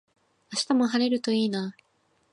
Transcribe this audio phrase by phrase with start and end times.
[0.51, 1.75] 明日も晴れるといいな